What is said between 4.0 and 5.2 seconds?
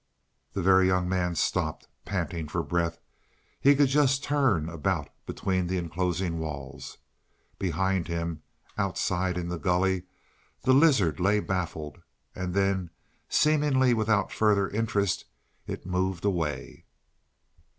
turn about